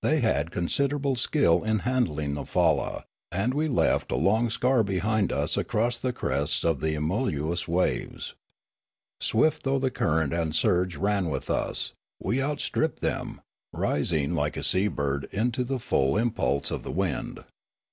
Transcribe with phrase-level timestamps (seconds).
[0.00, 5.32] They had considerable skill in handling the falla, and we left a long scar behind
[5.32, 8.36] us across the crests of the emulous waves.
[9.20, 13.40] Swift though the current and surge ran with us, we outstripped them,
[13.72, 17.42] rising like a sea bird to the full impulse of the wind.